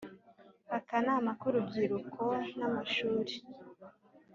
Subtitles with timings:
[0.77, 2.23] Akanama k urubyiruko
[2.57, 3.35] n amashuri